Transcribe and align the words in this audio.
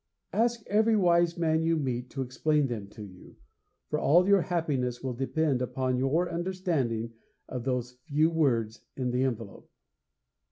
Ask 0.33 0.61
every 0.65 0.95
wise 0.97 1.37
man 1.37 1.61
you 1.61 1.77
meet 1.77 2.09
to 2.09 2.23
explain 2.23 2.65
them 2.65 2.87
to 2.87 3.03
you, 3.03 3.35
for 3.87 3.99
all 3.99 4.27
your 4.27 4.41
happiness 4.41 5.03
will 5.03 5.13
depend 5.13 5.61
upon 5.61 5.99
your 5.99 6.27
understanding 6.27 7.13
of 7.47 7.65
those 7.65 7.99
few 8.07 8.31
words 8.31 8.83
in 8.95 9.11
the 9.11 9.21
envelope.' 9.23 9.69